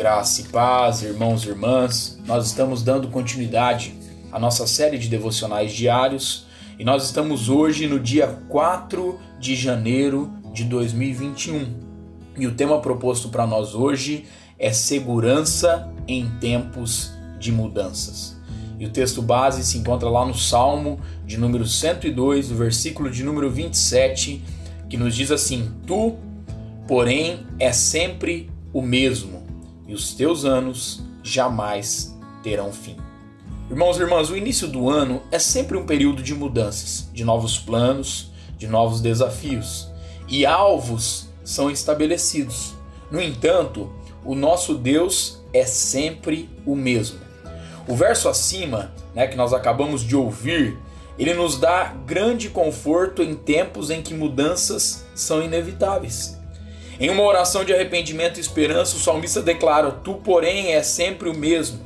[0.00, 2.18] Graça e paz, irmãos e irmãs.
[2.24, 3.92] Nós estamos dando continuidade
[4.32, 6.46] à nossa série de devocionais diários
[6.78, 11.74] e nós estamos hoje no dia 4 de janeiro de 2021.
[12.38, 14.24] E o tema proposto para nós hoje
[14.58, 18.40] é segurança em tempos de mudanças.
[18.78, 23.22] E o texto base se encontra lá no Salmo de número 102, o versículo de
[23.22, 24.42] número 27,
[24.88, 26.16] que nos diz assim: Tu,
[26.88, 29.49] porém, é sempre o mesmo
[29.90, 32.96] e os teus anos jamais terão fim.
[33.68, 37.58] Irmãos e irmãs, o início do ano é sempre um período de mudanças, de novos
[37.58, 39.90] planos, de novos desafios
[40.28, 42.72] e alvos são estabelecidos.
[43.10, 43.92] No entanto,
[44.24, 47.18] o nosso Deus é sempre o mesmo.
[47.88, 50.78] O verso acima, né, que nós acabamos de ouvir,
[51.18, 56.39] ele nos dá grande conforto em tempos em que mudanças são inevitáveis.
[57.00, 61.34] Em uma oração de arrependimento e esperança, o salmista declara: Tu, porém, é sempre o
[61.34, 61.80] mesmo.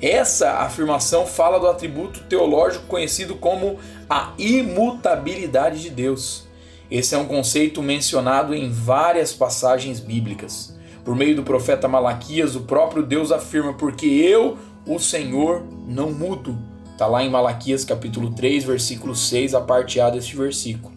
[0.00, 6.48] Essa afirmação fala do atributo teológico conhecido como a imutabilidade de Deus.
[6.90, 10.74] Esse é um conceito mencionado em várias passagens bíblicas.
[11.04, 16.58] Por meio do profeta Malaquias, o próprio Deus afirma: Porque eu, o Senhor, não mudo.
[16.90, 20.93] Está lá em Malaquias capítulo 3, versículo 6, a parte A deste versículo.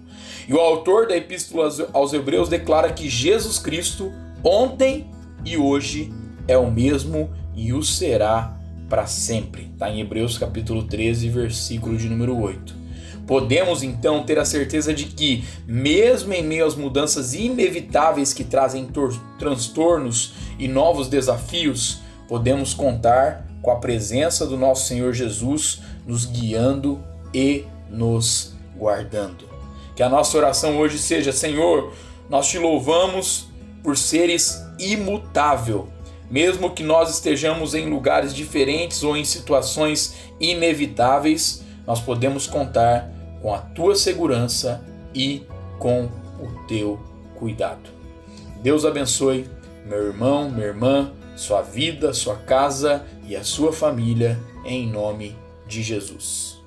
[0.48, 5.12] E o autor da Epístola aos Hebreus declara que Jesus Cristo, ontem
[5.44, 6.14] e hoje,
[6.48, 9.70] é o mesmo e o será para sempre.
[9.74, 12.74] Está em Hebreus capítulo 13, versículo de número 8.
[13.28, 18.88] Podemos então ter a certeza de que, mesmo em meio às mudanças inevitáveis que trazem
[19.38, 27.04] transtornos e novos desafios, podemos contar com a presença do nosso Senhor Jesus nos guiando
[27.34, 29.57] e nos guardando.
[29.98, 31.92] Que a nossa oração hoje seja: Senhor,
[32.30, 33.48] nós te louvamos
[33.84, 35.90] por seres imutável.
[36.30, 43.10] Mesmo que nós estejamos em lugares diferentes ou em situações inevitáveis, nós podemos contar
[43.42, 45.44] com a tua segurança e
[45.80, 46.04] com
[46.40, 47.00] o teu
[47.36, 47.90] cuidado.
[48.62, 49.50] Deus abençoe
[49.86, 55.82] meu irmão, minha irmã, sua vida, sua casa e a sua família, em nome de
[55.82, 56.62] Jesus.